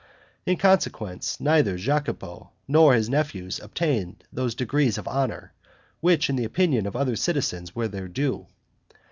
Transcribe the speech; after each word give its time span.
In 0.47 0.57
consequence, 0.57 1.39
neither 1.39 1.77
Jacopo 1.77 2.49
nor 2.67 2.95
his 2.95 3.07
nephews 3.07 3.59
obtained 3.59 4.23
those 4.33 4.55
degrees 4.55 4.97
of 4.97 5.07
honor, 5.07 5.53
which 5.99 6.27
in 6.27 6.37
the 6.37 6.43
opinion 6.43 6.87
of 6.87 6.95
other 6.95 7.15
citizens 7.15 7.75
were 7.75 7.87
their 7.87 8.07
due. 8.07 8.47